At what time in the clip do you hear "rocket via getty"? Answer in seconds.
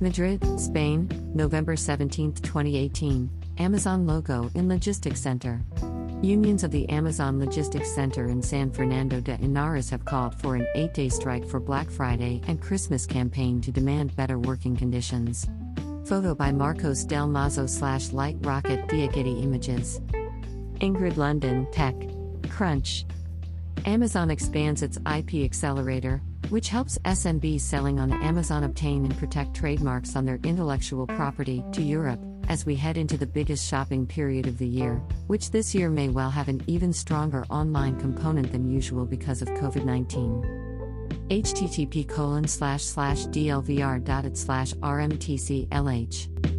18.40-19.40